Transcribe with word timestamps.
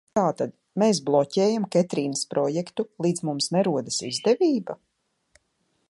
Tātad 0.17 0.53
mēs 0.83 1.01
bloķējam 1.09 1.67
Ketrīnas 1.75 2.23
projektu 2.33 2.87
līdz 3.07 3.25
mums 3.31 3.53
nerodas 3.57 4.01
izdevība? 4.09 4.79